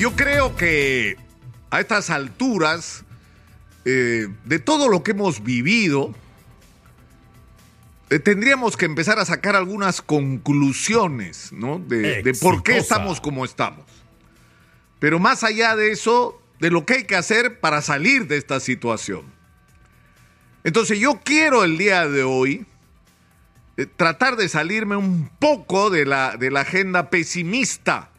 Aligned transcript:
Yo 0.00 0.16
creo 0.16 0.56
que 0.56 1.18
a 1.68 1.78
estas 1.78 2.08
alturas, 2.08 3.04
eh, 3.84 4.28
de 4.46 4.58
todo 4.58 4.88
lo 4.88 5.02
que 5.02 5.10
hemos 5.10 5.44
vivido, 5.44 6.14
eh, 8.08 8.18
tendríamos 8.18 8.78
que 8.78 8.86
empezar 8.86 9.18
a 9.18 9.26
sacar 9.26 9.56
algunas 9.56 10.00
conclusiones, 10.00 11.52
¿no? 11.52 11.78
De, 11.78 12.22
de 12.22 12.32
por 12.32 12.62
qué 12.62 12.78
estamos 12.78 13.20
como 13.20 13.44
estamos. 13.44 13.84
Pero 15.00 15.18
más 15.18 15.44
allá 15.44 15.76
de 15.76 15.92
eso, 15.92 16.40
de 16.60 16.70
lo 16.70 16.86
que 16.86 16.94
hay 16.94 17.04
que 17.04 17.16
hacer 17.16 17.60
para 17.60 17.82
salir 17.82 18.26
de 18.26 18.38
esta 18.38 18.58
situación. 18.58 19.26
Entonces 20.64 20.98
yo 20.98 21.20
quiero 21.22 21.62
el 21.62 21.76
día 21.76 22.08
de 22.08 22.22
hoy 22.22 22.64
eh, 23.76 23.84
tratar 23.84 24.36
de 24.36 24.48
salirme 24.48 24.96
un 24.96 25.28
poco 25.38 25.90
de 25.90 26.06
la, 26.06 26.38
de 26.38 26.50
la 26.50 26.60
agenda 26.60 27.10
pesimista 27.10 28.10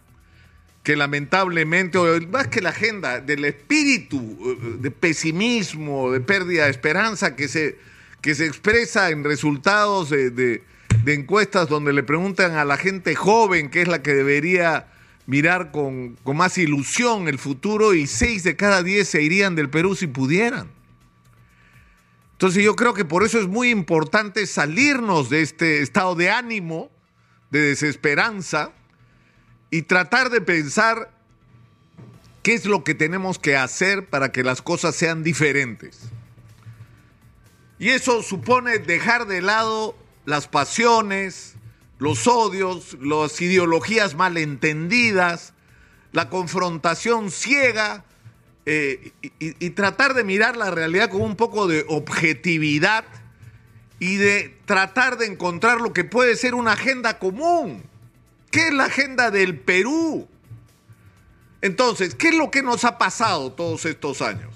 que 0.84 0.96
lamentablemente, 0.96 1.98
más 2.32 2.48
que 2.48 2.62
la 2.62 2.70
agenda, 2.70 3.20
del 3.20 3.46
espíritu 3.46 4.18
eh, 4.20 4.78
de 4.80 4.92
pesimismo, 4.92 6.12
de 6.12 6.22
pérdida 6.22 6.66
de 6.66 6.72
esperanza 6.72 7.36
que 7.36 7.48
se, 7.48 7.78
que 8.22 8.34
se 8.36 8.46
expresa 8.48 9.10
en 9.12 9.24
resultados 9.24 10.10
de- 10.10 10.64
de 11.04 11.14
encuestas 11.14 11.68
donde 11.70 11.94
le 11.94 12.04
preguntan 12.04 12.54
a 12.54 12.66
la 12.66 12.78
gente 12.78 13.16
joven, 13.16 13.70
que 13.70 13.82
es 13.82 13.88
la 13.88 14.02
que 14.04 14.14
debería 14.14 14.88
mirar 15.26 15.72
con, 15.72 16.16
con 16.24 16.36
más 16.38 16.58
ilusión 16.58 17.28
el 17.28 17.40
futuro, 17.40 17.94
y 17.94 18.08
seis 18.08 18.44
de 18.44 18.56
cada 18.56 18.84
diez 18.84 19.08
se 19.08 19.22
irían 19.22 19.56
del 19.56 19.70
Perú 19.70 19.96
si 19.96 20.08
pudieran. 20.08 20.68
Entonces 22.34 22.64
yo 22.64 22.76
creo 22.76 22.94
que 22.94 23.06
por 23.06 23.24
eso 23.24 23.40
es 23.40 23.48
muy 23.48 23.70
importante 23.70 24.46
salirnos 24.48 25.30
de 25.30 25.42
este 25.44 25.82
estado 25.82 26.16
de 26.16 26.32
ánimo, 26.32 26.90
de 27.52 27.62
desesperanza, 27.62 28.72
y 29.72 29.84
tratar 29.84 30.30
de 30.30 30.42
pensar 30.42 31.12
qué 32.44 32.54
es 32.54 32.66
lo 32.66 32.84
que 32.84 32.94
tenemos 32.94 33.40
que 33.40 33.56
hacer 33.58 34.08
para 34.08 34.32
que 34.32 34.44
las 34.44 34.62
cosas 34.62 34.96
sean 34.96 35.24
diferentes. 35.24 36.02
Y 37.80 37.90
eso 37.90 38.22
supone 38.22 38.78
dejar 38.78 39.26
de 39.26 39.42
lado 39.42 39.96
las 40.26 40.48
pasiones, 40.48 41.56
los 41.98 42.28
odios, 42.28 42.98
las 43.02 43.40
ideologías 43.42 44.14
malentendidas, 44.14 45.54
la 46.12 46.30
confrontación 46.30 47.32
ciega 47.32 48.04
eh, 48.66 49.14
y, 49.22 49.32
y- 49.40 49.70
tratar 49.72 50.14
de 50.14 50.24
mirar 50.24 50.58
la 50.58 50.70
realidad 50.70 51.10
con 51.10 51.22
un 51.22 51.36
poco 51.36 51.68
de 51.68 51.86
objetividad 51.88 53.06
y 54.00 54.18
de 54.18 54.56
tratar 54.66 55.18
de 55.18 55.26
encontrar 55.28 55.82
lo 55.82 55.94
que 55.94 56.04
puede 56.04 56.36
ser 56.36 56.54
una 56.54 56.74
agenda 56.74 57.18
común. 57.18 57.84
¿Qué 58.52 58.68
es 58.68 58.74
la 58.74 58.86
agenda 58.86 59.32
del 59.32 59.58
Perú? 59.58 60.28
Entonces, 61.62 62.16
¿qué 62.16 62.30
es 62.30 62.36
lo 62.36 62.52
que 62.52 62.62
nos 62.62 62.84
ha 62.84 62.98
pasado 62.98 63.54
todos 63.54 63.86
estos 63.86 64.22
años? 64.22 64.54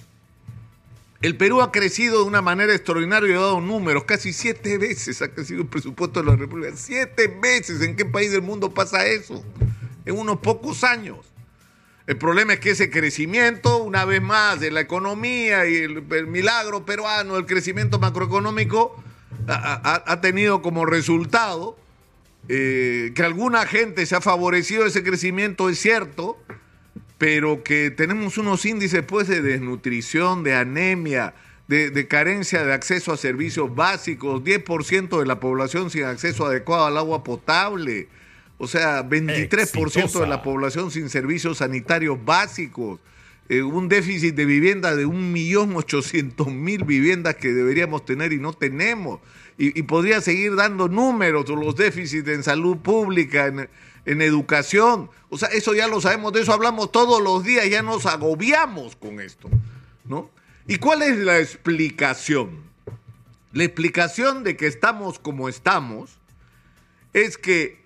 El 1.21 1.37
Perú 1.37 1.61
ha 1.61 1.71
crecido 1.71 2.19
de 2.19 2.25
una 2.25 2.41
manera 2.41 2.73
extraordinaria 2.75 3.29
y 3.29 3.33
ha 3.33 3.39
dado 3.39 3.61
números. 3.61 4.03
Casi 4.03 4.33
siete 4.33 4.77
veces 4.77 5.21
ha 5.21 5.29
crecido 5.29 5.61
el 5.61 5.67
presupuesto 5.67 6.21
de 6.21 6.29
la 6.29 6.35
República. 6.35 6.75
Siete 6.75 7.27
veces. 7.27 7.81
¿En 7.81 7.95
qué 7.95 8.05
país 8.05 8.31
del 8.31 8.41
mundo 8.41 8.73
pasa 8.73 9.05
eso? 9.05 9.43
En 10.05 10.19
unos 10.19 10.39
pocos 10.39 10.83
años. 10.83 11.19
El 12.05 12.17
problema 12.17 12.53
es 12.53 12.59
que 12.59 12.71
ese 12.71 12.91
crecimiento, 12.91 13.77
una 13.77 14.05
vez 14.05 14.21
más, 14.21 14.59
de 14.59 14.71
la 14.71 14.81
economía 14.81 15.65
y 15.67 15.77
el, 15.77 16.03
milagro 16.27 16.85
peruano, 16.85 17.37
el 17.37 17.45
crecimiento 17.45 17.97
macroeconómico, 17.97 19.01
ha 19.47 20.21
tenido 20.21 20.61
como 20.61 20.85
resultado 20.85 21.77
eh, 22.47 23.11
que 23.15 23.23
alguna 23.23 23.65
gente 23.65 24.05
se 24.05 24.15
ha 24.15 24.21
favorecido 24.21 24.85
ese 24.85 25.03
crecimiento, 25.03 25.69
es 25.69 25.79
cierto, 25.79 26.37
pero 27.17 27.63
que 27.63 27.91
tenemos 27.91 28.37
unos 28.37 28.65
índices 28.65 29.03
pues 29.03 29.27
de 29.27 29.41
desnutrición, 29.41 30.43
de 30.43 30.55
anemia, 30.55 31.33
de, 31.67 31.89
de 31.89 32.07
carencia 32.07 32.63
de 32.63 32.73
acceso 32.73 33.11
a 33.11 33.17
servicios 33.17 33.73
básicos, 33.73 34.43
10% 34.43 35.19
de 35.19 35.25
la 35.25 35.39
población 35.39 35.89
sin 35.89 36.03
acceso 36.03 36.45
adecuado 36.45 36.85
al 36.85 36.97
agua 36.97 37.23
potable, 37.23 38.09
o 38.57 38.67
sea, 38.67 39.03
23% 39.03 40.19
de 40.19 40.27
la 40.27 40.41
población 40.41 40.91
sin 40.91 41.09
servicios 41.09 41.57
sanitarios 41.57 42.23
básicos, 42.23 42.99
eh, 43.47 43.61
un 43.61 43.89
déficit 43.89 44.33
de 44.33 44.45
vivienda 44.45 44.95
de 44.95 45.05
1.800.000 45.05 46.85
viviendas 46.85 47.35
que 47.35 47.53
deberíamos 47.53 48.03
tener 48.05 48.33
y 48.33 48.39
no 48.39 48.53
tenemos. 48.53 49.19
Y, 49.57 49.83
podría 49.83 50.19
seguir 50.19 50.55
dando 50.55 50.89
números, 50.89 51.47
los 51.47 51.75
déficits 51.75 52.27
en 52.27 52.43
salud 52.43 52.77
pública, 52.77 53.45
en, 53.47 53.69
en 54.05 54.21
educación. 54.21 55.09
O 55.29 55.37
sea, 55.37 55.47
eso 55.49 55.73
ya 55.73 55.87
lo 55.87 56.01
sabemos, 56.01 56.33
de 56.33 56.41
eso 56.41 56.51
hablamos 56.51 56.91
todos 56.91 57.21
los 57.21 57.43
días, 57.43 57.69
ya 57.69 57.81
nos 57.81 58.05
agobiamos 58.05 58.97
con 58.97 59.21
esto, 59.21 59.49
¿no? 60.03 60.29
¿Y 60.67 60.77
cuál 60.77 61.03
es 61.03 61.17
la 61.19 61.39
explicación? 61.39 62.63
La 63.53 63.63
explicación 63.63 64.43
de 64.43 64.57
que 64.57 64.67
estamos 64.67 65.19
como 65.19 65.47
estamos 65.47 66.17
es 67.13 67.37
que 67.37 67.84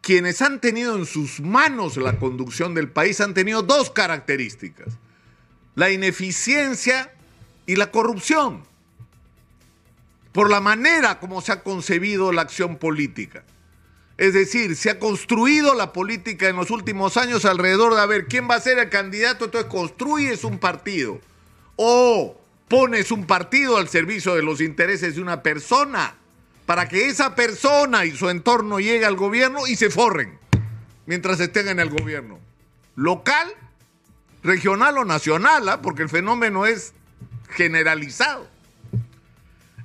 quienes 0.00 0.42
han 0.42 0.60
tenido 0.60 0.96
en 0.96 1.06
sus 1.06 1.40
manos 1.40 1.96
la 1.96 2.18
conducción 2.18 2.74
del 2.74 2.88
país 2.90 3.20
han 3.20 3.34
tenido 3.34 3.62
dos 3.62 3.90
características, 3.90 4.98
la 5.74 5.90
ineficiencia 5.90 7.12
y 7.66 7.76
la 7.76 7.90
corrupción, 7.90 8.62
por 10.32 10.50
la 10.50 10.60
manera 10.60 11.18
como 11.20 11.40
se 11.40 11.52
ha 11.52 11.62
concebido 11.62 12.32
la 12.32 12.42
acción 12.42 12.76
política. 12.76 13.44
Es 14.16 14.34
decir, 14.34 14.74
se 14.74 14.90
ha 14.90 14.98
construido 14.98 15.74
la 15.74 15.92
política 15.92 16.48
en 16.48 16.56
los 16.56 16.70
últimos 16.70 17.16
años 17.16 17.44
alrededor 17.44 17.94
de 17.94 18.00
a 18.00 18.06
ver 18.06 18.26
quién 18.26 18.50
va 18.50 18.56
a 18.56 18.60
ser 18.60 18.78
el 18.78 18.88
candidato, 18.88 19.44
entonces 19.44 19.70
construyes 19.70 20.42
un 20.42 20.58
partido 20.58 21.20
o 21.76 22.36
pones 22.66 23.12
un 23.12 23.26
partido 23.26 23.76
al 23.76 23.88
servicio 23.88 24.34
de 24.34 24.42
los 24.42 24.60
intereses 24.60 25.14
de 25.14 25.22
una 25.22 25.42
persona 25.42 26.17
para 26.68 26.86
que 26.86 27.08
esa 27.08 27.34
persona 27.34 28.04
y 28.04 28.14
su 28.14 28.28
entorno 28.28 28.78
llegue 28.78 29.06
al 29.06 29.16
gobierno 29.16 29.66
y 29.66 29.74
se 29.74 29.88
forren 29.88 30.38
mientras 31.06 31.40
estén 31.40 31.66
en 31.68 31.80
el 31.80 31.88
gobierno. 31.88 32.38
Local, 32.94 33.48
regional 34.42 34.98
o 34.98 35.06
nacional, 35.06 35.66
¿ah? 35.70 35.80
porque 35.80 36.02
el 36.02 36.10
fenómeno 36.10 36.66
es 36.66 36.92
generalizado. 37.48 38.46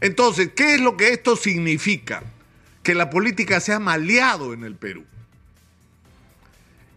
Entonces, 0.01 0.49
¿qué 0.53 0.75
es 0.75 0.81
lo 0.81 0.97
que 0.97 1.13
esto 1.13 1.37
significa? 1.37 2.21
Que 2.83 2.95
la 2.95 3.09
política 3.09 3.61
se 3.61 3.71
ha 3.71 3.79
maleado 3.79 4.51
en 4.53 4.65
el 4.65 4.75
Perú. 4.75 5.05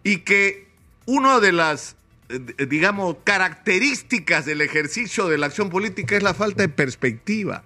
Y 0.02 0.16
que 0.22 0.66
una 1.04 1.38
de 1.38 1.52
las, 1.52 1.94
eh, 2.28 2.66
digamos, 2.66 3.18
características 3.22 4.46
del 4.46 4.62
ejercicio 4.62 5.28
de 5.28 5.38
la 5.38 5.46
acción 5.46 5.70
política 5.70 6.16
es 6.16 6.24
la 6.24 6.34
falta 6.34 6.62
de 6.62 6.70
perspectiva, 6.70 7.62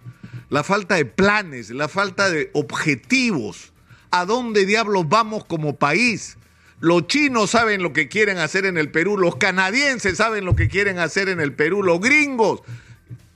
la 0.51 0.63
falta 0.65 0.97
de 0.97 1.07
planes, 1.07 1.71
la 1.71 1.89
falta 1.89 2.29
de 2.29 2.51
objetivos. 2.53 3.73
¿A 4.11 4.27
dónde 4.27 4.67
diablos 4.67 5.09
vamos 5.09 5.45
como 5.45 5.77
país? 5.77 6.37
Los 6.81 7.07
chinos 7.07 7.51
saben 7.51 7.83
lo 7.83 7.93
que 7.93 8.09
quieren 8.09 8.39
hacer 8.39 8.67
en 8.67 8.77
el 8.77 8.91
Perú, 8.91 9.17
los 9.17 9.37
canadienses 9.37 10.17
saben 10.17 10.45
lo 10.45 10.57
que 10.57 10.69
quieren 10.69 10.99
hacer 10.99 11.29
en 11.29 11.41
el 11.41 11.53
Perú, 11.53 11.83
los 11.83 12.01
gringos 12.01 12.63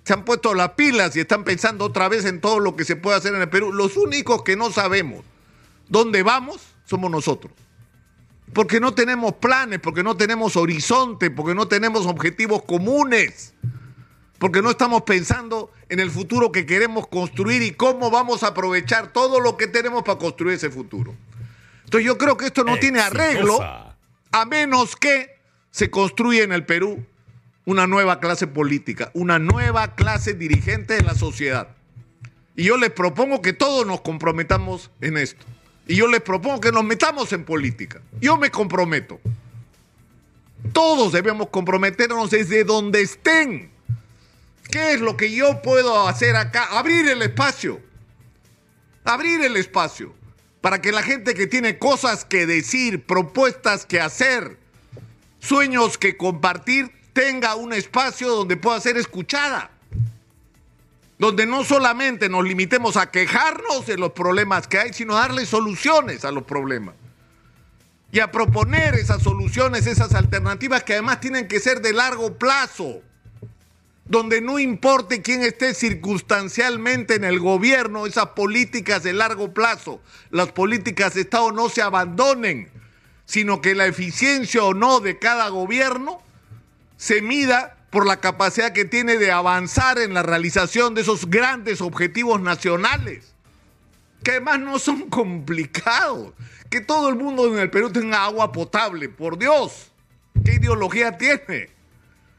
se 0.05 0.13
han 0.13 0.25
puesto 0.25 0.55
las 0.55 0.71
pilas 0.73 1.17
y 1.17 1.21
están 1.21 1.45
pensando 1.45 1.87
otra 1.87 2.09
vez 2.09 2.25
en 2.27 2.41
todo 2.41 2.59
lo 2.59 2.77
que 2.77 2.85
se 2.85 2.97
puede 2.97 3.17
hacer 3.17 3.35
en 3.35 3.41
el 3.41 3.49
Perú. 3.49 3.73
Los 3.73 3.97
únicos 3.97 4.43
que 4.43 4.57
no 4.57 4.71
sabemos 4.71 5.25
dónde 5.89 6.23
vamos 6.23 6.61
somos 6.85 7.11
nosotros. 7.11 7.53
Porque 8.53 8.81
no 8.81 8.95
tenemos 8.95 9.35
planes, 9.35 9.81
porque 9.81 10.03
no 10.03 10.17
tenemos 10.17 10.57
horizonte, 10.57 11.31
porque 11.31 11.55
no 11.55 11.69
tenemos 11.69 12.07
objetivos 12.07 12.63
comunes, 12.65 13.55
porque 14.39 14.63
no 14.63 14.71
estamos 14.71 15.03
pensando 15.03 15.71
en 15.89 16.01
el 16.01 16.11
futuro 16.11 16.53
que 16.53 16.67
queremos 16.67 17.07
construir 17.07 17.63
y 17.63 17.73
cómo 17.73 18.11
vamos 18.11 18.43
a 18.43 18.49
aprovechar 18.49 19.13
todo 19.13 19.41
lo 19.41 19.57
que 19.57 19.67
tenemos 19.67 20.03
para 20.03 20.19
construir 20.19 20.55
ese 20.55 20.71
futuro. 20.71 21.15
Entonces 21.85 22.07
yo 22.07 22.19
creo 22.19 22.37
que 22.37 22.47
esto 22.47 22.65
no 22.65 22.79
tiene 22.79 23.01
arreglo 23.01 23.61
a 23.63 24.45
menos 24.47 24.97
que 24.97 25.39
se 25.71 25.91
construya 25.91 26.43
en 26.43 26.53
el 26.53 26.65
Perú 26.65 27.05
una 27.67 27.87
nueva 27.87 28.21
clase 28.21 28.47
política, 28.47 29.11
una 29.15 29.39
nueva 29.39 29.95
clase 29.95 30.35
dirigente 30.35 30.95
de 30.95 31.03
la 31.03 31.15
sociedad. 31.15 31.69
Y 32.57 32.65
yo 32.65 32.77
les 32.77 32.91
propongo 32.91 33.43
que 33.43 33.53
todos 33.53 33.87
nos 33.87 34.01
comprometamos 34.01 34.91
en 35.01 35.17
esto. 35.17 35.45
Y 35.87 35.97
yo 35.97 36.07
les 36.09 36.21
propongo 36.21 36.61
que 36.61 36.73
nos 36.73 36.85
metamos 36.85 37.33
en 37.33 37.45
política. 37.45 38.01
Yo 38.21 38.37
me 38.37 38.51
comprometo. 38.51 39.21
Todos 40.73 41.13
debemos 41.13 41.49
comprometernos 41.49 42.31
desde 42.31 42.65
donde 42.65 43.03
estén. 43.03 43.74
¿Qué 44.71 44.95
es 44.95 45.01
lo 45.01 45.17
que 45.17 45.31
yo 45.31 45.63
puedo 45.63 46.09
hacer 46.09 46.37
acá? 46.37 46.65
Abrir 46.79 47.09
el 47.09 47.23
espacio. 47.23 47.81
Abrir 49.05 49.43
el 49.43 49.57
espacio. 49.57 50.15
Para 50.61 50.81
que 50.81 50.93
la 50.93 51.03
gente 51.03 51.35
que 51.35 51.47
tiene 51.47 51.79
cosas 51.79 52.25
que 52.25 52.47
decir, 52.47 53.05
propuestas 53.05 53.85
que 53.87 54.01
hacer, 54.01 54.59
sueños 55.39 55.99
que 55.99 56.17
compartir, 56.17 56.91
tenga 57.13 57.55
un 57.55 57.73
espacio 57.73 58.29
donde 58.31 58.57
pueda 58.57 58.81
ser 58.81 58.97
escuchada. 58.97 59.71
Donde 61.19 61.47
no 61.47 61.65
solamente 61.65 62.29
nos 62.29 62.45
limitemos 62.45 62.97
a 62.97 63.11
quejarnos 63.11 63.87
de 63.87 63.99
los 63.99 64.13
problemas 64.13 64.67
que 64.67 64.79
hay, 64.79 64.93
sino 64.93 65.15
darle 65.15 65.47
soluciones 65.47 66.25
a 66.25 66.33
los 66.33 66.45
problemas. 66.45 66.95
y 68.11 68.21
a 68.21 68.31
proponer 68.31 68.95
esas 68.95 69.25
soluciones, 69.25 69.89
esas 69.89 70.15
alternativas 70.15 70.85
que 70.85 70.93
además 70.93 71.19
tienen 71.19 71.49
que 71.49 71.59
ser 71.59 71.81
de 71.81 71.93
largo 71.93 72.39
plazo, 72.39 73.03
donde 74.07 74.41
no 74.41 74.59
importe 74.59 75.23
quién 75.23 75.43
esté 75.43 75.73
circunstancialmente 75.75 77.15
en 77.15 77.25
el 77.25 77.39
gobierno, 77.39 78.07
esas 78.07 78.29
políticas 78.29 79.03
de 79.03 79.15
largo 79.15 79.55
plazo, 79.55 80.01
las 80.31 80.53
políticas 80.53 81.15
de 81.15 81.23
Estado 81.23 81.53
no 81.53 81.69
se 81.69 81.81
abandonen, 81.81 82.69
sino 83.25 83.61
que 83.63 83.75
la 83.75 83.87
eficiencia 83.87 84.63
o 84.63 84.75
no 84.75 85.01
de 85.01 85.19
cada 85.19 85.49
gobierno 85.49 86.21
se 86.97 87.23
mida 87.23 87.79
por 87.91 88.07
la 88.07 88.21
capacidad 88.21 88.73
que 88.73 88.85
tiene 88.85 89.17
de 89.17 89.31
avanzar 89.31 89.99
en 89.99 90.15
la 90.15 90.23
realización 90.23 90.95
de 90.95 91.03
esos 91.03 91.31
grandes 91.31 91.81
objetivos 91.81 92.41
nacionales, 92.43 93.33
que 94.23 94.33
además 94.33 94.61
no 94.61 94.79
son 94.79 95.03
complicados 95.09 96.33
que 96.69 96.81
todo 96.81 97.09
el 97.09 97.15
mundo 97.15 97.47
en 97.47 97.59
el 97.59 97.71
Perú 97.71 97.91
tenga 97.91 98.25
agua 98.25 98.51
potable, 98.53 99.09
por 99.09 99.39
Dios. 99.39 99.93
¿Qué 100.45 100.55
ideología 100.55 101.17
tiene? 101.17 101.74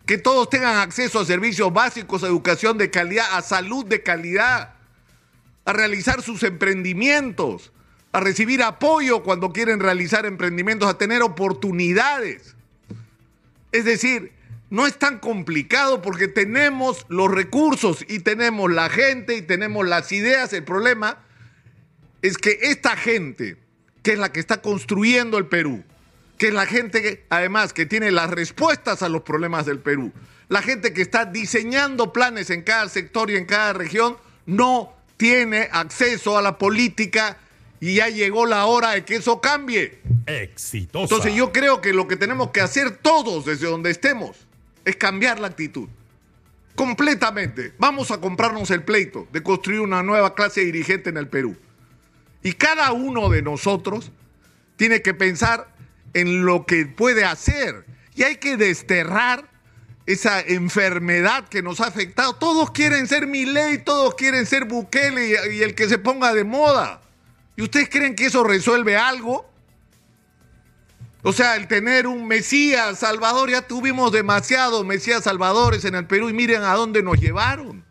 Que 0.05 0.17
todos 0.17 0.49
tengan 0.49 0.77
acceso 0.77 1.19
a 1.19 1.25
servicios 1.25 1.73
básicos, 1.73 2.23
a 2.23 2.27
educación 2.27 2.77
de 2.77 2.91
calidad, 2.91 3.25
a 3.31 3.41
salud 3.41 3.85
de 3.85 4.03
calidad, 4.03 4.75
a 5.65 5.73
realizar 5.73 6.21
sus 6.21 6.43
emprendimientos, 6.43 7.71
a 8.11 8.19
recibir 8.19 8.61
apoyo 8.63 9.23
cuando 9.23 9.51
quieren 9.51 9.79
realizar 9.79 10.25
emprendimientos, 10.25 10.87
a 10.87 10.97
tener 10.97 11.21
oportunidades. 11.21 12.55
Es 13.71 13.83
decir, 13.83 14.31
no 14.69 14.87
es 14.87 14.97
tan 14.97 15.19
complicado 15.19 16.01
porque 16.01 16.27
tenemos 16.27 17.05
los 17.09 17.31
recursos 17.31 18.05
y 18.07 18.19
tenemos 18.19 18.71
la 18.71 18.89
gente 18.89 19.35
y 19.35 19.41
tenemos 19.41 19.87
las 19.87 20.11
ideas. 20.11 20.53
El 20.53 20.63
problema 20.63 21.19
es 22.21 22.37
que 22.37 22.59
esta 22.61 22.95
gente 22.95 23.57
que 24.05 24.13
es 24.13 24.19
la 24.19 24.31
que 24.31 24.39
está 24.39 24.61
construyendo 24.61 25.37
el 25.39 25.47
Perú, 25.47 25.83
que 26.37 26.47
es 26.47 26.53
la 26.53 26.65
gente 26.65 27.01
que, 27.01 27.25
además 27.29 27.73
que 27.73 27.85
tiene 27.85 28.11
las 28.11 28.29
respuestas 28.29 29.01
a 29.01 29.09
los 29.09 29.21
problemas 29.21 29.65
del 29.65 29.79
Perú, 29.79 30.11
la 30.49 30.61
gente 30.61 30.93
que 30.93 31.01
está 31.01 31.25
diseñando 31.25 32.13
planes 32.13 32.49
en 32.49 32.61
cada 32.61 32.87
sector 32.89 33.31
y 33.31 33.35
en 33.35 33.45
cada 33.45 33.73
región, 33.73 34.17
no 34.45 34.93
tiene 35.17 35.69
acceso 35.71 36.37
a 36.37 36.41
la 36.41 36.57
política 36.57 37.37
y 37.79 37.95
ya 37.95 38.09
llegó 38.09 38.45
la 38.45 38.65
hora 38.65 38.91
de 38.91 39.05
que 39.05 39.15
eso 39.15 39.41
cambie. 39.41 39.99
Exitosa. 40.25 41.03
Entonces 41.03 41.33
yo 41.35 41.51
creo 41.51 41.81
que 41.81 41.93
lo 41.93 42.07
que 42.07 42.15
tenemos 42.15 42.51
que 42.51 42.61
hacer 42.61 42.97
todos 42.97 43.45
desde 43.45 43.67
donde 43.67 43.91
estemos 43.91 44.37
es 44.83 44.95
cambiar 44.95 45.39
la 45.39 45.47
actitud. 45.47 45.87
Completamente. 46.75 47.73
Vamos 47.77 48.11
a 48.11 48.19
comprarnos 48.19 48.69
el 48.69 48.83
pleito 48.83 49.27
de 49.31 49.41
construir 49.41 49.79
una 49.79 50.03
nueva 50.03 50.35
clase 50.35 50.61
dirigente 50.61 51.09
en 51.09 51.17
el 51.17 51.27
Perú. 51.27 51.55
Y 52.43 52.53
cada 52.53 52.91
uno 52.91 53.29
de 53.29 53.41
nosotros 53.41 54.11
tiene 54.75 55.01
que 55.01 55.13
pensar 55.13 55.73
en 56.15 56.45
lo 56.45 56.65
que 56.65 56.85
puede 56.87 57.25
hacer. 57.25 57.85
Y 58.15 58.23
hay 58.23 58.37
que 58.37 58.57
desterrar 58.57 59.47
esa 60.05 60.39
enfermedad 60.39 61.47
que 61.49 61.61
nos 61.61 61.81
ha 61.81 61.87
afectado. 61.87 62.35
Todos 62.35 62.71
quieren 62.71 63.05
ser 63.07 63.27
ley, 63.27 63.79
todos 63.79 64.15
quieren 64.15 64.45
ser 64.45 64.65
Bukele 64.65 65.27
y, 65.27 65.57
y 65.57 65.61
el 65.61 65.75
que 65.75 65.89
se 65.89 65.97
ponga 65.97 66.33
de 66.33 66.45
moda. 66.45 67.01
¿Y 67.57 67.63
ustedes 67.63 67.89
creen 67.89 68.15
que 68.15 68.27
eso 68.27 68.43
resuelve 68.45 68.95
algo? 68.95 69.45
O 71.21 71.33
sea, 71.33 71.57
el 71.57 71.67
tener 71.67 72.07
un 72.07 72.27
Mesías 72.27 72.99
Salvador, 72.99 73.49
ya 73.49 73.67
tuvimos 73.67 74.11
demasiados 74.13 74.85
Mesías 74.85 75.25
Salvadores 75.25 75.83
en 75.83 75.95
el 75.95 76.07
Perú 76.07 76.29
y 76.29 76.33
miren 76.33 76.61
a 76.61 76.75
dónde 76.75 77.03
nos 77.03 77.19
llevaron. 77.19 77.83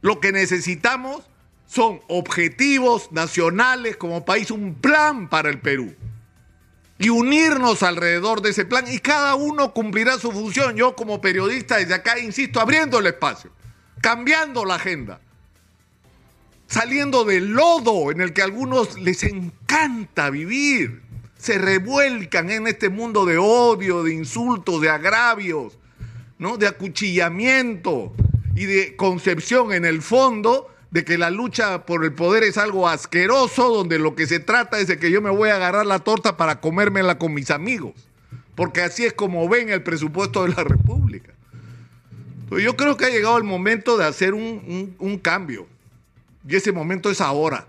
Lo 0.00 0.20
que 0.20 0.30
necesitamos 0.30 1.24
son 1.66 2.00
objetivos 2.08 3.10
nacionales 3.10 3.96
como 3.96 4.24
país, 4.24 4.52
un 4.52 4.74
plan 4.74 5.28
para 5.28 5.48
el 5.48 5.58
Perú. 5.60 5.96
Y 7.02 7.08
unirnos 7.08 7.82
alrededor 7.82 8.42
de 8.42 8.50
ese 8.50 8.64
plan 8.64 8.84
y 8.88 9.00
cada 9.00 9.34
uno 9.34 9.74
cumplirá 9.74 10.18
su 10.20 10.30
función. 10.30 10.76
Yo 10.76 10.94
como 10.94 11.20
periodista 11.20 11.78
desde 11.78 11.94
acá, 11.94 12.16
insisto, 12.20 12.60
abriendo 12.60 13.00
el 13.00 13.08
espacio, 13.08 13.50
cambiando 14.00 14.64
la 14.64 14.76
agenda, 14.76 15.20
saliendo 16.68 17.24
del 17.24 17.54
lodo 17.54 18.12
en 18.12 18.20
el 18.20 18.32
que 18.32 18.42
a 18.42 18.44
algunos 18.44 19.00
les 19.00 19.24
encanta 19.24 20.30
vivir. 20.30 21.02
Se 21.36 21.58
revuelcan 21.58 22.52
en 22.52 22.68
este 22.68 22.88
mundo 22.88 23.26
de 23.26 23.36
odio, 23.36 24.04
de 24.04 24.14
insultos, 24.14 24.80
de 24.80 24.88
agravios, 24.88 25.76
¿no? 26.38 26.56
de 26.56 26.68
acuchillamiento 26.68 28.14
y 28.54 28.66
de 28.66 28.94
concepción 28.94 29.72
en 29.72 29.84
el 29.84 30.02
fondo 30.02 30.71
de 30.92 31.06
que 31.06 31.16
la 31.16 31.30
lucha 31.30 31.86
por 31.86 32.04
el 32.04 32.12
poder 32.12 32.42
es 32.42 32.58
algo 32.58 32.86
asqueroso, 32.86 33.74
donde 33.74 33.98
lo 33.98 34.14
que 34.14 34.26
se 34.26 34.40
trata 34.40 34.78
es 34.78 34.88
de 34.88 34.98
que 34.98 35.10
yo 35.10 35.22
me 35.22 35.30
voy 35.30 35.48
a 35.48 35.56
agarrar 35.56 35.86
la 35.86 36.00
torta 36.00 36.36
para 36.36 36.60
comérmela 36.60 37.18
con 37.18 37.32
mis 37.32 37.50
amigos, 37.50 37.94
porque 38.54 38.82
así 38.82 39.06
es 39.06 39.14
como 39.14 39.48
ven 39.48 39.70
el 39.70 39.82
presupuesto 39.82 40.44
de 40.44 40.50
la 40.50 40.62
República. 40.64 41.32
Entonces 42.42 42.66
yo 42.66 42.76
creo 42.76 42.98
que 42.98 43.06
ha 43.06 43.10
llegado 43.10 43.38
el 43.38 43.44
momento 43.44 43.96
de 43.96 44.04
hacer 44.04 44.34
un, 44.34 44.94
un, 44.98 45.18
cambio, 45.18 45.66
y 46.46 46.56
ese 46.56 46.72
momento 46.72 47.10
es 47.10 47.22
ahora. 47.22 47.66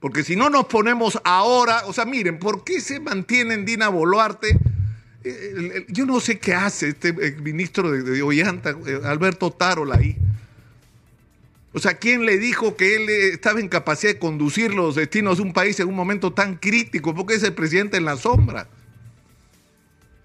Porque 0.00 0.24
si 0.24 0.34
no 0.34 0.48
nos 0.48 0.64
ponemos 0.64 1.20
ahora, 1.24 1.82
o 1.86 1.92
sea, 1.92 2.06
miren, 2.06 2.38
¿por 2.38 2.64
qué 2.64 2.80
se 2.80 2.98
mantiene 2.98 3.54
en 3.54 3.66
Dina 3.66 3.88
Boluarte? 3.88 4.58
Yo 5.88 6.06
no 6.06 6.20
sé 6.20 6.38
qué 6.38 6.54
hace 6.54 6.88
este 6.88 7.12
ministro 7.12 7.90
de, 7.90 8.22
Ollanta, 8.22 8.74
Alberto 9.04 9.50
Tarola 9.50 9.96
ahí. 9.96 10.16
O 11.74 11.80
sea, 11.80 11.94
¿quién 11.94 12.24
le 12.24 12.38
dijo 12.38 12.76
que 12.76 12.94
él 12.94 13.08
estaba 13.10 13.58
en 13.58 13.68
capacidad 13.68 14.12
de 14.12 14.18
conducir 14.20 14.72
los 14.72 14.94
destinos 14.94 15.38
de 15.38 15.42
un 15.42 15.52
país 15.52 15.78
en 15.80 15.88
un 15.88 15.96
momento 15.96 16.32
tan 16.32 16.54
crítico? 16.54 17.14
Porque 17.14 17.34
es 17.34 17.42
el 17.42 17.52
presidente 17.52 17.96
en 17.96 18.04
la 18.04 18.16
sombra. 18.16 18.68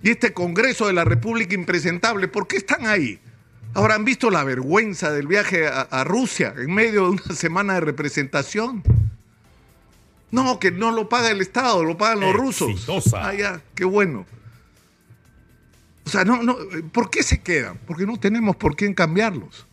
Y 0.03 0.11
este 0.11 0.31
Congreso 0.31 0.85
de 0.85 0.93
la 0.93 1.05
República 1.05 1.55
impresentable, 1.55 2.27
¿por 2.27 2.47
qué 2.47 2.57
están 2.57 2.85
ahí? 2.85 3.19
Ahora 3.73 3.95
han 3.95 4.05
visto 4.05 4.29
la 4.29 4.43
vergüenza 4.43 5.11
del 5.11 5.25
viaje 5.25 5.67
a, 5.67 5.81
a 5.81 6.03
Rusia 6.03 6.53
en 6.55 6.71
medio 6.71 7.05
de 7.05 7.09
una 7.09 7.23
semana 7.35 7.73
de 7.73 7.81
representación. 7.81 8.83
No, 10.31 10.59
que 10.59 10.69
no 10.69 10.91
lo 10.91 11.09
paga 11.09 11.31
el 11.31 11.41
Estado, 11.41 11.83
lo 11.83 11.97
pagan 11.97 12.19
los 12.19 12.35
rusos. 12.35 12.87
Ah, 13.15 13.33
ya, 13.33 13.61
qué 13.73 13.85
bueno. 13.85 14.27
O 16.05 16.09
sea, 16.09 16.23
no, 16.23 16.43
no, 16.43 16.57
¿por 16.91 17.09
qué 17.09 17.23
se 17.23 17.41
quedan? 17.41 17.79
Porque 17.87 18.05
no 18.05 18.19
tenemos 18.19 18.55
por 18.55 18.75
quién 18.75 18.93
cambiarlos. 18.93 19.65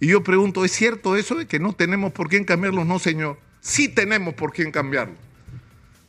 Y 0.00 0.08
yo 0.08 0.22
pregunto, 0.22 0.64
¿es 0.64 0.72
cierto 0.72 1.16
eso 1.16 1.34
de 1.36 1.46
que 1.46 1.58
no 1.58 1.72
tenemos 1.72 2.12
por 2.12 2.28
quién 2.28 2.44
cambiarlos? 2.44 2.86
No, 2.86 2.98
señor. 2.98 3.38
Sí 3.60 3.88
tenemos 3.88 4.34
por 4.34 4.52
quién 4.52 4.70
cambiarlos. 4.70 5.16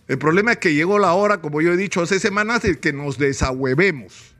El 0.08 0.18
problema 0.18 0.54
es 0.54 0.58
que 0.58 0.74
llegó 0.74 1.00
la 1.00 1.14
hora, 1.14 1.42
como 1.42 1.62
yo 1.62 1.74
he 1.74 1.78
dicho 1.78 2.02
hace 2.02 2.20
semanas, 2.20 2.62
de 2.62 2.80
que 2.80 2.94
nos 2.94 3.18
desahuevemos, 3.18 4.36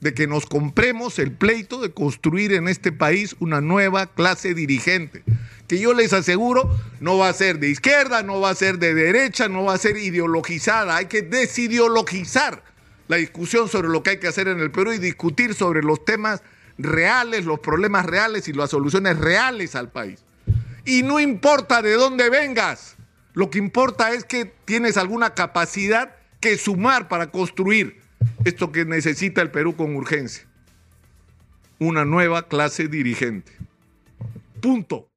de 0.00 0.12
que 0.12 0.26
nos 0.26 0.46
compremos 0.46 1.18
el 1.18 1.32
pleito 1.32 1.80
de 1.80 1.92
construir 1.92 2.52
en 2.52 2.68
este 2.68 2.92
país 2.92 3.34
una 3.40 3.60
nueva 3.60 4.06
clase 4.06 4.52
dirigente, 4.52 5.22
que 5.66 5.78
yo 5.78 5.94
les 5.94 6.12
aseguro 6.12 6.74
no 7.00 7.18
va 7.18 7.28
a 7.28 7.32
ser 7.32 7.58
de 7.58 7.70
izquierda, 7.70 8.22
no 8.22 8.40
va 8.40 8.50
a 8.50 8.54
ser 8.54 8.78
de 8.78 8.94
derecha, 8.94 9.48
no 9.48 9.64
va 9.64 9.74
a 9.74 9.78
ser 9.78 9.96
ideologizada. 9.96 10.96
Hay 10.96 11.06
que 11.06 11.22
desideologizar 11.22 12.62
la 13.06 13.16
discusión 13.16 13.68
sobre 13.68 13.88
lo 13.88 14.02
que 14.02 14.10
hay 14.10 14.18
que 14.18 14.28
hacer 14.28 14.48
en 14.48 14.60
el 14.60 14.70
Perú 14.70 14.92
y 14.92 14.98
discutir 14.98 15.54
sobre 15.54 15.82
los 15.82 16.04
temas 16.04 16.42
reales, 16.78 17.44
los 17.44 17.60
problemas 17.60 18.06
reales 18.06 18.48
y 18.48 18.52
las 18.52 18.70
soluciones 18.70 19.18
reales 19.18 19.74
al 19.74 19.90
país. 19.90 20.24
Y 20.84 21.02
no 21.02 21.20
importa 21.20 21.82
de 21.82 21.92
dónde 21.92 22.30
vengas, 22.30 22.96
lo 23.34 23.50
que 23.50 23.58
importa 23.58 24.12
es 24.12 24.24
que 24.24 24.46
tienes 24.64 24.96
alguna 24.96 25.34
capacidad 25.34 26.16
que 26.40 26.56
sumar 26.56 27.08
para 27.08 27.30
construir 27.30 28.00
esto 28.44 28.72
que 28.72 28.84
necesita 28.84 29.42
el 29.42 29.50
Perú 29.50 29.76
con 29.76 29.94
urgencia. 29.96 30.46
Una 31.78 32.04
nueva 32.04 32.48
clase 32.48 32.88
dirigente. 32.88 33.52
Punto. 34.60 35.08